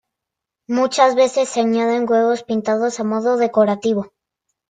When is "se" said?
1.49-1.59